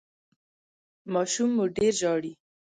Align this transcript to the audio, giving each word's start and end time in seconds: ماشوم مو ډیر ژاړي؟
ماشوم 1.13 1.49
مو 1.55 1.65
ډیر 1.77 1.93
ژاړي؟ 2.01 2.33